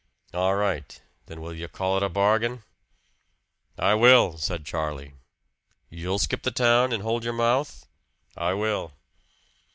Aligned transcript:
"All 0.33 0.55
right. 0.55 0.99
Then 1.27 1.41
will 1.41 1.53
you 1.53 1.67
call 1.67 1.95
it 1.95 2.01
a 2.01 2.09
bargain?" 2.09 2.63
"I 3.77 3.93
will," 3.93 4.35
said 4.39 4.65
Charlie. 4.65 5.13
"You'll 5.91 6.17
skip 6.17 6.41
the 6.41 6.49
town, 6.49 6.91
and 6.91 7.03
hold 7.03 7.23
your 7.23 7.33
mouth?" 7.33 7.85
"I 8.35 8.55
will." 8.55 8.93